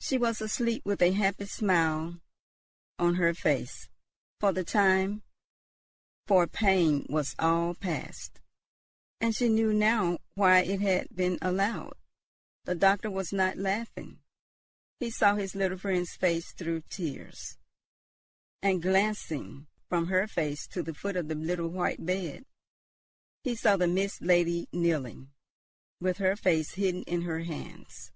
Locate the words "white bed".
21.68-22.44